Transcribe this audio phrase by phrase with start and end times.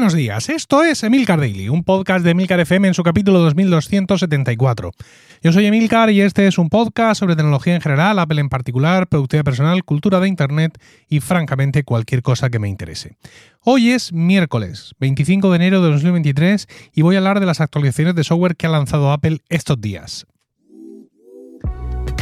[0.00, 4.92] Buenos días, esto es Emilcar Daily, un podcast de Emilcar FM en su capítulo 2274.
[5.42, 9.08] Yo soy Emilcar y este es un podcast sobre tecnología en general, Apple en particular,
[9.08, 10.80] productividad personal, cultura de Internet
[11.10, 13.18] y francamente cualquier cosa que me interese.
[13.62, 18.14] Hoy es miércoles 25 de enero de 2023 y voy a hablar de las actualizaciones
[18.14, 20.26] de software que ha lanzado Apple estos días.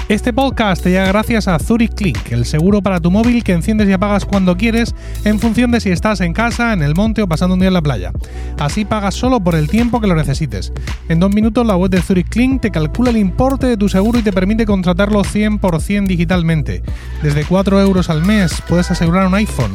[0.09, 3.91] Este podcast te llega gracias a Zurich Clink, el seguro para tu móvil que enciendes
[3.91, 4.95] y apagas cuando quieres
[5.25, 7.75] en función de si estás en casa, en el monte o pasando un día en
[7.75, 8.13] la playa.
[8.59, 10.73] Así pagas solo por el tiempo que lo necesites.
[11.11, 14.19] En dos minutos la web de Zurich Clink te calcula el importe de tu seguro
[14.19, 16.83] y te permite contratarlo 100% digitalmente.
[17.23, 19.73] Desde 4 euros al mes puedes asegurar un iPhone.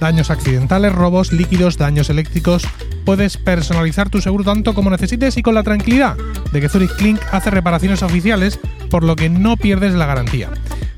[0.00, 2.66] Daños accidentales, robos, líquidos, daños eléctricos.
[3.04, 6.16] Puedes personalizar tu seguro tanto como necesites y con la tranquilidad
[6.52, 8.58] de que Zurich Clink hace reparaciones oficiales
[8.90, 10.50] por lo que no pierdes la garantía.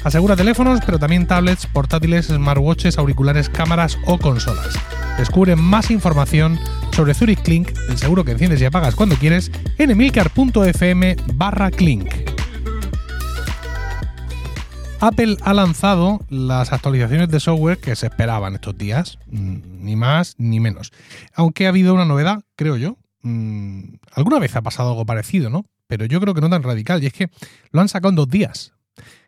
[0.04, 4.78] Asegura teléfonos, pero también tablets, portátiles, smartwatches, auriculares, cámaras o consolas.
[5.18, 6.60] Descubre más información
[6.92, 12.25] sobre Zurich Clink, el seguro que enciendes y apagas cuando quieres, en emilcar.fm barra Clink.
[15.00, 20.34] Apple ha lanzado las actualizaciones de software que se esperaban estos días, mm, ni más
[20.38, 20.92] ni menos.
[21.34, 22.96] Aunque ha habido una novedad, creo yo.
[23.22, 25.66] Mm, alguna vez ha pasado algo parecido, ¿no?
[25.86, 27.30] pero yo creo que no tan radical, y es que
[27.70, 28.72] lo han sacado en dos días.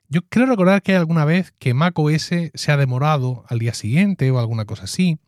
[0.08, 4.30] Yo creo recordar que hay alguna vez que macOS se ha demorado al día siguiente
[4.30, 5.18] o alguna cosa así,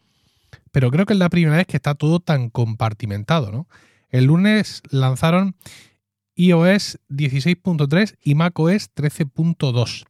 [0.72, 3.68] pero creo que es la primera vez que está todo tan compartimentado, ¿no?
[4.08, 5.54] El lunes lanzaron
[6.40, 10.06] iOS 16.3 y macOS 13.2.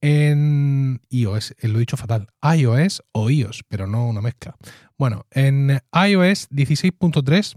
[0.00, 4.56] En iOS, eh, lo he dicho fatal, iOS o iOS, pero no una mezcla.
[4.96, 7.56] Bueno, en iOS 16.3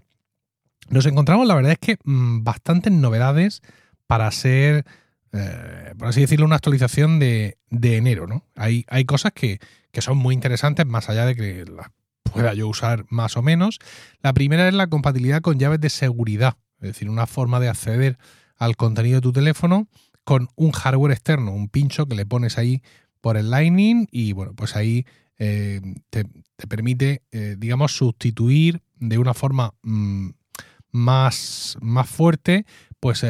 [0.89, 3.61] nos encontramos, la verdad es que mm, bastantes novedades
[4.07, 4.85] para ser,
[5.31, 8.25] eh, por así decirlo, una actualización de, enero.
[8.25, 8.43] ¿no?
[8.55, 9.59] Hay, hay cosas que,
[9.99, 11.91] son muy interesantes, más allá de que las
[12.23, 13.79] pueda yo usar más o menos.
[14.21, 18.17] La primera es la compatibilidad con llaves de seguridad, es decir, una forma de acceder
[18.57, 19.87] al contenido de tu teléfono
[20.23, 22.81] con un hardware externo, un pincho que le pones ahí
[23.21, 25.05] por el Lightning y bueno, pues ahí
[25.37, 26.25] eh, te,
[26.67, 30.29] permite, eh, digamos, sustituir de una forma mm,
[30.91, 32.65] más, más fuerte,
[32.99, 33.25] pues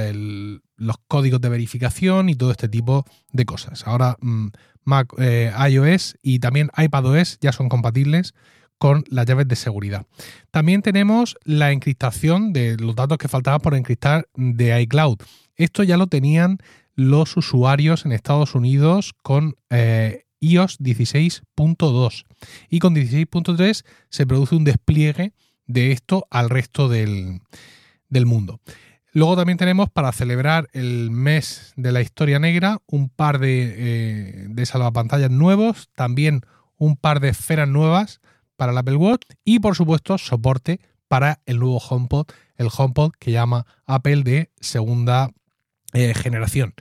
[0.77, 3.85] los códigos de verificación y todo este tipo de cosas.
[3.85, 4.47] Ahora mm,
[4.83, 8.33] Mac, eh, iOS y también iPadOS ya son compatibles
[8.79, 10.07] con las llaves de seguridad.
[10.49, 15.17] También tenemos la encriptación de los datos que faltaban por encriptar de iCloud.
[15.55, 16.57] Esto ya lo tenían
[16.95, 22.25] los usuarios en Estados Unidos con eh, iOS 16.2
[22.69, 25.33] y con 16.3 se produce un despliegue
[25.65, 27.41] de esto al resto del,
[28.25, 28.61] mundo.
[29.11, 34.45] Luego también tenemos para celebrar el mes de la historia negra un par de, eh,
[34.49, 36.41] de salvapantallas nuevos, también
[36.77, 38.21] un par de esferas nuevas
[38.59, 42.27] para el Apple Watch y por supuesto soporte para el nuevo HomePod,
[42.57, 45.31] el HomePod que llama Apple de segunda
[45.93, 46.73] eh, generación.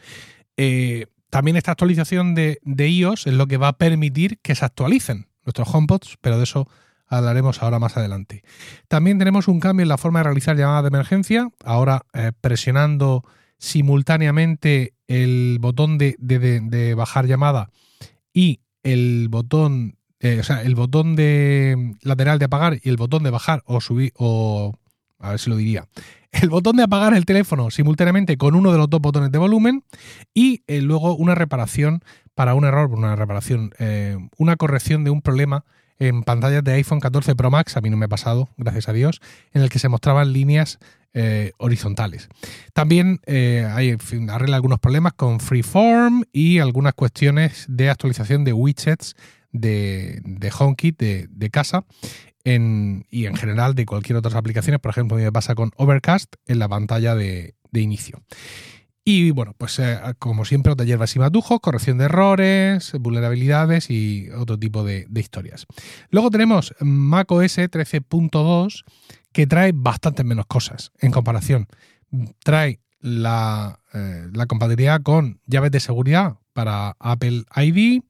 [0.57, 4.65] Eh, también esta actualización de, de iOS es lo que va a permitir que se
[4.65, 6.69] actualicen nuestros HomePods, pero de eso
[7.07, 8.43] hablaremos ahora más adelante.
[8.89, 13.25] También tenemos un cambio en la forma de realizar llamadas de emergencia, ahora eh, presionando
[13.59, 17.71] simultáneamente el botón de, bajar llamada
[18.33, 23.23] y el botón, eh, o sea, el botón de lateral de apagar y el botón
[23.23, 24.75] de bajar o subir, o
[25.19, 25.87] a ver si lo diría,
[26.33, 29.85] el botón de apagar el teléfono simultáneamente con uno de los dos botones de volumen
[30.35, 32.03] y eh, luego una reparación
[32.35, 33.73] para un error, una reparación,
[34.37, 35.65] una corrección de un problema
[35.99, 38.93] en pantallas de iPhone 14 Pro Max, a mí no me ha pasado, gracias a
[38.93, 39.21] Dios,
[39.53, 40.79] en el que se mostraban líneas
[41.15, 42.29] eh, horizontales.
[42.75, 43.97] También eh, hay,
[44.29, 49.17] arregla algunos problemas con Freeform y algunas cuestiones de actualización de widgets
[49.53, 51.85] de, de HomeKit de, casa
[52.45, 54.81] y en general de cualquier otras aplicaciones.
[54.81, 58.23] Por ejemplo, me pasa con Overcast en la pantalla de, de inicio.
[59.11, 64.29] Y bueno, pues eh, como siempre, otra hierbas y matujos, corrección de errores, vulnerabilidades y
[64.37, 65.67] otro tipo de, historias.
[66.11, 68.85] Luego tenemos macOS 13.2
[69.33, 71.69] que trae bastantes menos cosas en comparación.
[72.41, 78.03] Trae la, eh, compatibilidad con llaves de seguridad para Apple ID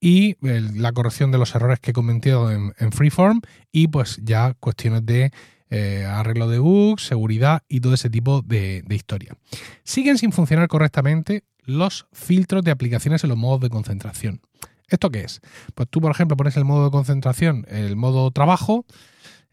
[0.00, 3.40] y la corrección de los errores que he comentado en Freeform
[3.72, 5.32] y pues ya cuestiones de
[5.70, 9.36] eh, arreglo de bugs, seguridad y todo ese tipo de, historia.
[9.82, 14.42] Siguen sin funcionar correctamente los filtros de aplicaciones en los modos de concentración.
[14.88, 15.40] ¿Esto qué es?
[15.74, 18.84] Pues tú, por ejemplo, pones el modo de concentración, el modo trabajo,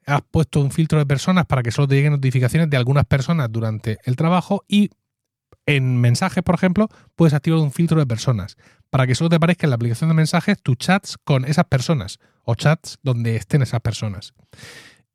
[0.05, 3.49] has puesto un filtro de personas para que solo te lleguen notificaciones de algunas personas
[3.49, 4.89] durante el trabajo y
[5.65, 8.57] en mensajes, por ejemplo, puedes activar un filtro de personas
[8.89, 12.19] para que solo te aparezca en la aplicación de mensajes tus chats con esas personas
[12.43, 14.33] o chats donde estén esas personas.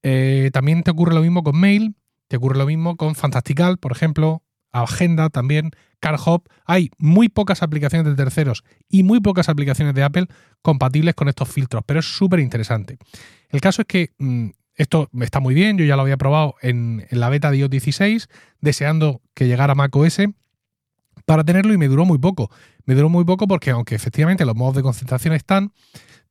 [0.02, 1.94] Eh, también te ocurre lo mismo con Mail,
[2.28, 6.48] te ocurre lo mismo con Fantastical, por ejemplo, Agenda también, CarHop.
[6.66, 10.26] Hay muy pocas aplicaciones de terceros y muy pocas aplicaciones de Apple
[10.62, 12.98] compatibles con estos filtros, pero es súper interesante.
[13.48, 17.06] El caso es que mm, esto está muy bien, yo ya lo había probado en,
[17.10, 18.28] la beta de iOS 16,
[18.60, 20.20] deseando que llegara macOS
[21.26, 22.50] para tenerlo y me duró muy poco.
[22.84, 25.72] Me duró muy poco porque aunque efectivamente los modos de concentración están,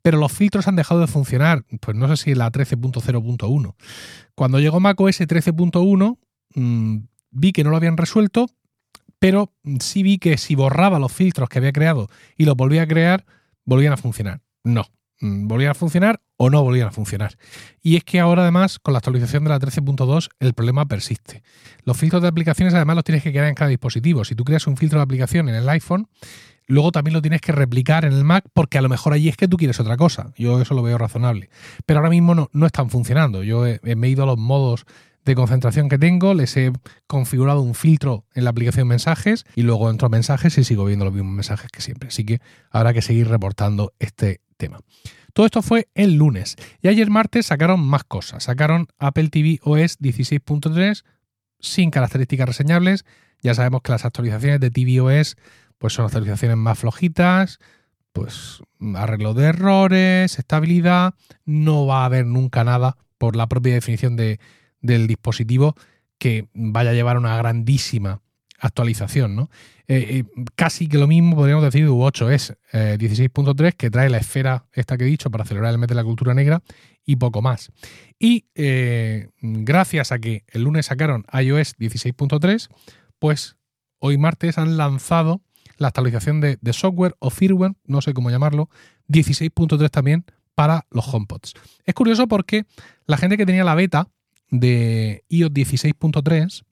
[0.01, 3.75] pero los filtros han dejado de funcionar, pues no sé si en la 13.0.1.
[4.33, 6.17] Cuando llegó macOS 13.1,
[6.55, 6.97] mmm,
[7.31, 8.49] vi que no lo habían resuelto,
[9.19, 12.87] pero sí vi que si borraba los filtros que había creado y los volvía a
[12.87, 13.25] crear,
[13.65, 14.41] volvían a funcionar.
[14.63, 17.37] No, mm, volvían a funcionar o no volvían a funcionar.
[17.81, 21.43] Y es que ahora además con la actualización de la 13.2 el problema persiste.
[21.83, 24.23] Los filtros de aplicaciones además los tienes que crear en cada dispositivo.
[24.23, 26.07] Si tú creas un filtro de aplicación en el iPhone,
[26.67, 29.37] luego también lo tienes que replicar en el Mac porque a lo mejor allí es
[29.37, 30.31] que tú quieres otra cosa.
[30.37, 31.49] Yo eso lo veo razonable.
[31.85, 33.43] Pero ahora mismo no, no están funcionando.
[33.43, 34.85] Yo me he ido a los modos
[35.27, 36.71] de concentración que tengo, les he
[37.05, 41.03] configurado un filtro en la aplicación mensajes y luego entro a mensajes y sigo viendo
[41.03, 42.07] los mismos mensajes que siempre.
[42.07, 42.39] Así que
[42.71, 44.79] habrá que seguir reportando este tema.
[45.33, 48.43] Todo esto fue el lunes y ayer martes sacaron más cosas.
[48.45, 51.03] Sacaron Apple TV OS 16.3
[51.59, 53.05] sin características reseñables.
[53.41, 55.35] Ya sabemos que las actualizaciones de tvOS
[55.77, 57.59] pues son actualizaciones más flojitas,
[58.13, 58.63] pues
[58.95, 61.13] arreglo de errores, estabilidad,
[61.45, 64.39] no va a haber nunca nada por la propia definición de,
[64.81, 65.75] del dispositivo
[66.17, 68.21] que vaya a llevar una grandísima
[68.59, 69.49] actualización, ¿no?
[69.89, 74.17] Eh, eh, casi que lo mismo podríamos decir de U8 es 16.3 que trae la
[74.17, 76.61] esfera esta que he dicho para acelerar el mes de la cultura negra
[77.05, 77.71] y poco más.
[78.19, 82.69] Y eh, gracias a que el lunes sacaron iOS 16.3,
[83.17, 83.55] pues
[83.99, 85.41] hoy martes han lanzado
[85.77, 88.69] la actualización de, de software o firmware, no sé cómo llamarlo,
[89.07, 91.53] 16.3 también para los HomePods.
[91.85, 92.65] Es curioso porque
[93.05, 94.09] la gente que tenía la beta
[94.49, 96.63] de iOS 16.3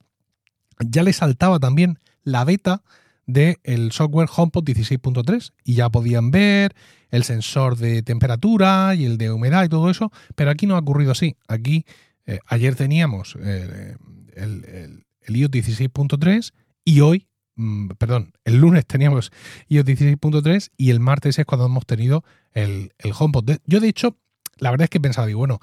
[0.79, 2.83] ya le saltaba también la beta
[3.25, 6.75] del software HomePod 16.3 y ya podían ver
[7.09, 10.79] el sensor de temperatura y el de humedad y todo eso, pero aquí no ha
[10.79, 11.35] ocurrido así.
[11.47, 11.85] Aquí
[12.25, 13.95] eh, ayer teníamos eh,
[14.35, 19.31] el, iOS 16.3 y hoy, mm, perdón, el lunes teníamos
[19.69, 22.23] iOS 16.3 y el martes es cuando hemos tenido
[22.53, 23.57] el, el HomePod.
[23.65, 24.17] Yo de hecho,
[24.57, 25.59] la verdad es que pensaba, digo, bueno,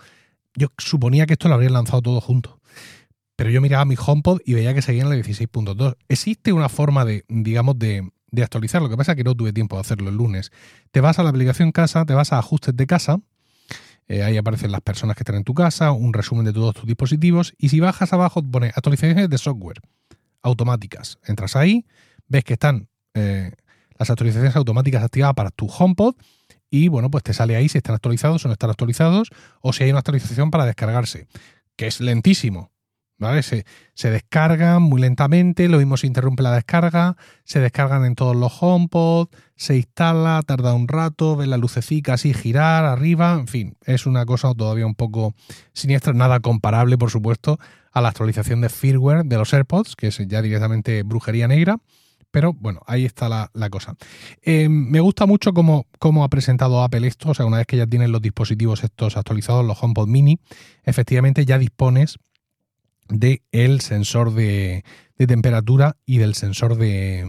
[0.55, 2.61] yo suponía que esto lo habrían lanzado todo junto.
[3.37, 5.97] Pero yo miraba mi HomePod y veía que seguía en la 16.2.
[6.09, 8.11] Existe una forma de, digamos, de,
[8.43, 8.83] actualizar.
[8.83, 10.53] Lo que pasa es que no tuve tiempo de hacerlo el lunes.
[10.91, 13.21] Te vas a la aplicación casa, te vas a ajustes de casa.
[14.09, 16.87] Eh, ahí aparecen las personas que están en tu casa, un resumen de todos tus
[16.87, 17.55] dispositivos.
[17.59, 19.81] Y si bajas abajo, pone actualizaciones de software
[20.43, 21.19] automáticas.
[21.25, 21.87] Entras ahí,
[22.29, 23.53] ves que están eh,
[23.99, 26.15] las actualizaciones automáticas activadas para tu HomePod
[26.75, 29.29] y bueno, pues te sale ahí si están actualizados o no están actualizados
[29.61, 31.29] o si hay una actualización para descargarse,
[31.77, 32.72] que es lentísimo.
[33.95, 38.53] Se, descargan muy lentamente, lo mismo se interrumpe la descarga, se descargan en todos los
[38.61, 44.07] HomePod, se instala, tarda un rato, ves la lucecica así girar arriba, en fin, es
[44.07, 45.35] una cosa todavía un poco
[45.73, 47.59] siniestra, nada comparable, por supuesto,
[47.93, 51.79] a la actualización de firmware de los AirPods, que es ya directamente brujería negra.
[52.33, 53.95] Pero bueno, ahí está la, cosa.
[54.41, 57.29] Eh, me gusta mucho cómo, cómo, ha presentado Apple esto.
[57.29, 60.41] O sea, una vez que ya tienes los dispositivos estos actualizados, los HomePod Mini,
[60.83, 62.19] efectivamente ya dispones
[63.13, 64.85] del el sensor de,
[65.17, 67.25] temperatura y del sensor de,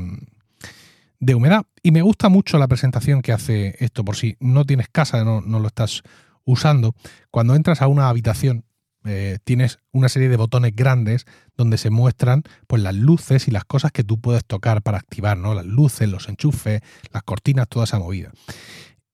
[1.20, 1.66] de humedad.
[1.84, 5.42] Y me gusta mucho la presentación que hace esto, por si no tienes casa, no,
[5.42, 6.02] no lo estás
[6.44, 6.96] usando.
[7.30, 8.66] Cuando entras a una habitación
[9.06, 11.26] eh, tienes una serie de botones grandes
[11.58, 15.38] donde se muestran pues, las luces y las cosas que tú puedes tocar para activar,
[15.38, 15.54] ¿no?
[15.54, 18.32] Las luces, los enchufes, las cortinas, toda esa movida.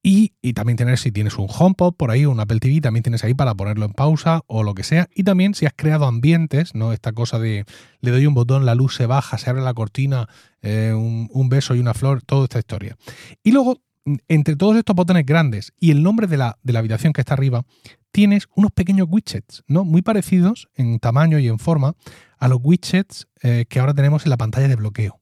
[0.01, 3.33] Y, también tener, si tienes un HomePod por ahí, un Apple TV, también tienes ahí
[3.33, 5.09] para ponerlo en pausa o lo que sea.
[5.13, 6.93] Y también si has creado ambientes, ¿no?
[6.93, 7.65] Esta cosa de
[7.99, 10.29] le doy un botón, la luz se baja, se abre la cortina,
[10.61, 12.95] eh, un, beso y una flor, toda esta historia.
[13.43, 13.81] Y luego,
[14.29, 17.33] entre todos estos botones grandes y el nombre de la, de la habitación que está
[17.33, 17.65] arriba,
[18.11, 19.83] tienes unos pequeños widgets, ¿no?
[19.83, 21.95] Muy parecidos en tamaño y en forma
[22.37, 25.19] a los widgets eh, que ahora tenemos en la pantalla de bloqueo.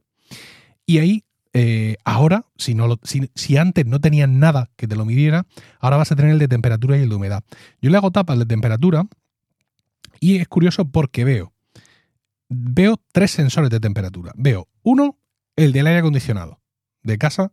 [0.86, 1.26] Y ahí,
[1.60, 5.48] eh, ahora, si, antes no tenías nada que te lo midiera,
[5.80, 7.44] ahora vas a tener el de temperatura y el de humedad.
[7.82, 9.08] Yo le hago tapas de temperatura
[10.20, 11.54] y es curioso porque veo,
[12.48, 14.34] veo tres sensores de temperatura.
[14.36, 15.18] Veo uno,
[15.56, 16.62] el del aire acondicionado
[17.02, 17.52] de casa,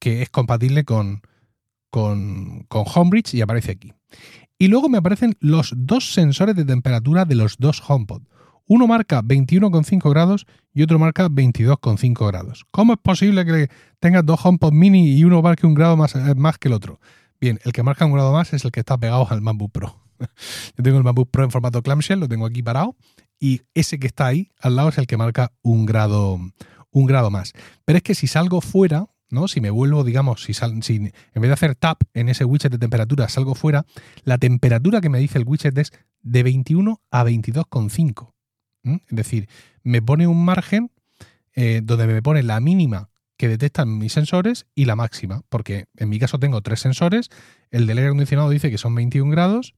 [0.00, 1.22] que es compatible con,
[1.90, 3.92] con, con Homebridge y aparece aquí.
[4.58, 8.22] Y luego me aparecen los dos sensores de temperatura de los dos HomePod.
[8.68, 12.66] Uno marca 21,5 grados y otro marca 22,5 grados.
[12.72, 13.68] ¿Cómo es posible que
[14.00, 16.98] tengas dos HomePod mini y uno marque un grado más, eh, más que el otro?
[17.40, 20.00] Bien, el que marca un grado más es el que está pegado al MacBook Pro.
[20.76, 22.96] Yo tengo el MacBook Pro en formato clamshell, lo tengo aquí parado,
[23.38, 26.40] y ese que está ahí al lado es el que marca un grado,
[26.90, 27.52] un grado más.
[27.84, 29.46] Pero es que si salgo fuera, ¿no?
[29.46, 32.72] Si me vuelvo, digamos, si, sal, si en vez de hacer tap en ese widget
[32.72, 33.86] de temperatura salgo fuera,
[34.24, 35.92] la temperatura que me dice el widget es
[36.22, 38.35] de 21 a 22,5.
[38.86, 39.48] Es decir,
[39.82, 40.90] me pone un margen
[41.54, 46.08] eh, donde me pone la mínima que detectan mis sensores y la máxima, porque en
[46.08, 47.28] mi caso tengo tres sensores,
[47.70, 49.74] el del aire acondicionado dice que son 21 grados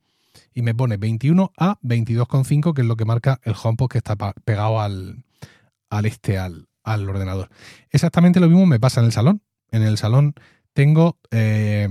[0.54, 4.16] y me pone 21 a 22,5, que es lo que marca el HomePod que está
[4.16, 5.24] pegado al,
[5.90, 7.48] al este, al, al ordenador.
[7.90, 9.42] Exactamente lo mismo me pasa en el salón.
[9.70, 10.34] En el salón
[10.72, 11.88] tengo, eh,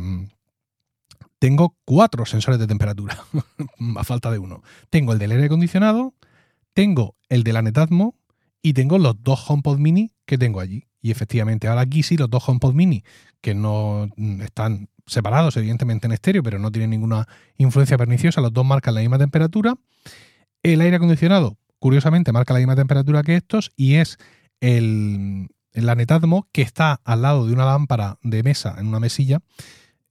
[1.39, 3.23] tengo cuatro sensores de temperatura,
[3.97, 4.63] a falta de uno.
[4.89, 6.13] Tengo el del aire acondicionado,
[6.77, 8.13] tengo el de la Netatmo
[8.61, 10.85] y tengo los dos HomePod mini que tengo allí.
[11.01, 13.03] Y efectivamente, ahora aquí sí, los dos HomePod mini,
[13.41, 14.07] que no
[14.43, 19.01] están separados evidentemente en estéreo, pero no tienen ninguna influencia perniciosa, los dos marcan la
[19.01, 19.73] misma temperatura.
[20.61, 24.19] El aire acondicionado, curiosamente, marca la misma temperatura que estos y es
[24.61, 29.39] el, el Anetatmo que está al lado de una lámpara de mesa, en una mesilla,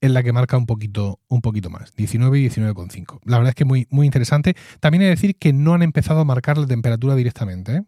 [0.00, 3.20] en la que marca un poquito, un poquito más, 19 y 19,5.
[3.24, 4.54] La verdad es que muy, muy interesante.
[4.80, 7.76] También hay que decir que no han empezado a marcar la temperatura directamente.
[7.76, 7.82] ¿eh?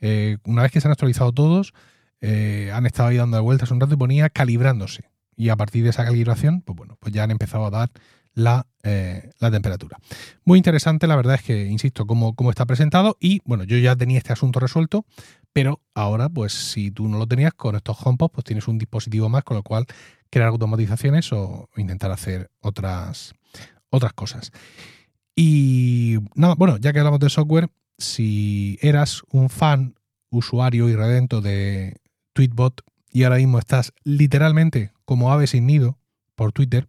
[0.00, 1.72] Eh, una vez que se han actualizado todos,
[2.20, 5.10] eh, han estado ahí dando vueltas un rato y ponía calibrándose.
[5.36, 7.90] Y a partir de esa calibración, pues bueno, pues ya han empezado a dar
[8.34, 9.98] la, la temperatura.
[10.44, 13.16] Muy interesante, la verdad es que, insisto, cómo, cómo está presentado.
[13.20, 15.04] Y bueno, yo ya tenía este asunto resuelto,
[15.52, 19.28] pero ahora, pues si tú no lo tenías con estos HomePod, pues tienes un dispositivo
[19.28, 19.86] más con lo cual
[20.30, 23.34] crear automatizaciones o intentar hacer otras,
[23.90, 24.52] otras cosas.
[25.34, 29.94] Y nada, bueno, ya que hablamos de software, si eras un fan,
[30.30, 32.00] usuario y redento de
[32.32, 35.98] Tweetbot y ahora mismo estás literalmente como ave sin nido
[36.34, 36.88] por Twitter,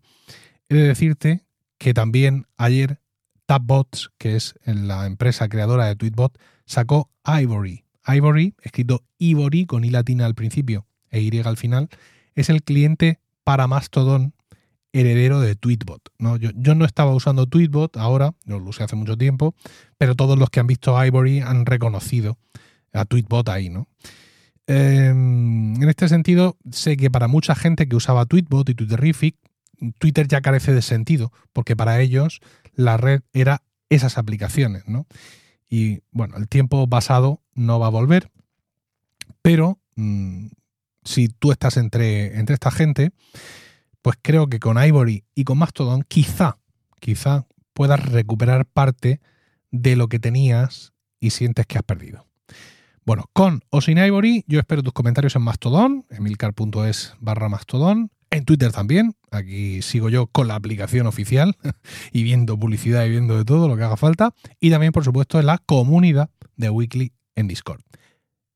[0.68, 1.46] he de decirte
[1.78, 3.00] que también ayer
[3.46, 7.86] Tapbots, que es la empresa creadora de Tweetbot, sacó Ivory.
[8.06, 11.90] Ivory, escrito Ivory con i latina al principio e y al final,
[12.36, 13.20] es el cliente
[13.50, 14.36] para Mastodon
[14.94, 16.12] heredero de Tweetbot.
[16.20, 16.38] ¿no?
[16.38, 19.56] Yo, no estaba usando Tweetbot ahora, no lo usé hace mucho tiempo,
[19.98, 22.38] pero todos los que han visto Ivory han reconocido
[22.94, 23.70] a Tweetbot ahí.
[23.70, 23.88] ¿no?
[24.68, 29.36] Em, en este sentido, sé que para mucha gente que usaba Tweetbot y Twitterific,
[29.98, 32.42] Twitter ya carece de sentido, porque para ellos
[32.76, 34.84] la red era esas aplicaciones.
[34.86, 35.08] ¿no?
[35.68, 38.30] Y bueno, el tiempo pasado no va a volver,
[39.42, 40.50] pero mm,
[41.10, 43.12] si tú estás entre, entre esta gente,
[44.04, 46.60] pues creo que con Ivory y con Mastodon quizá,
[47.00, 49.20] quizá puedas recuperar parte
[49.72, 52.28] de lo que tenías y sientes que has perdido.
[53.06, 58.46] Bueno, con o sin Ivory, yo espero tus comentarios en Mastodon, emilcar.es barra Mastodon, en
[58.46, 61.58] Twitter también, aquí sigo yo con la aplicación oficial
[62.12, 65.40] y viendo publicidad y viendo de todo lo que haga falta, y también por supuesto
[65.40, 67.82] en la comunidad de Weekly en Discord.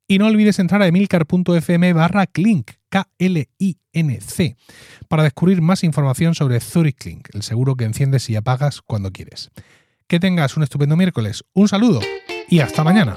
[0.07, 4.57] Y no olvides entrar a emilcar.fm barra Clink, K-L-I-N-C,
[5.07, 9.51] para descubrir más información sobre Zurich Clink, el seguro que enciendes y apagas cuando quieres.
[10.07, 12.01] Que tengas un estupendo miércoles, un saludo
[12.50, 13.13] y hasta mañana.